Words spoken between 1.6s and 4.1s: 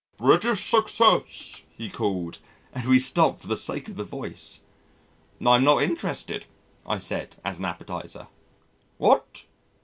he called, and we stopped for the sake of the